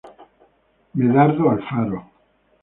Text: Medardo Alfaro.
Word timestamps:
Medardo 0.97 1.43
Alfaro. 1.53 1.99